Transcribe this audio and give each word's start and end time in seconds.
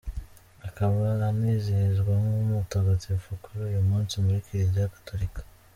Akaba 0.67 1.03
anizihizwa 1.29 2.13
nk’umutagatifu 2.21 3.27
kuri 3.43 3.61
uyu 3.69 3.81
munsi 3.89 4.13
muri 4.23 4.43
Kiliziya 4.45 4.93
Gatolika. 4.95 5.41